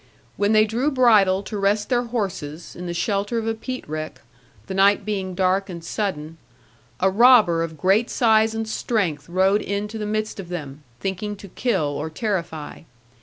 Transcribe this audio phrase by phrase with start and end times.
[0.35, 4.19] When they drew bridle to rest their horses, in the shelter of a peat rick,
[4.65, 6.39] the night being dark and sudden,
[6.99, 11.49] a robber of great size and strength rode into the midst of them, thinking to
[11.49, 12.81] kill or terrify.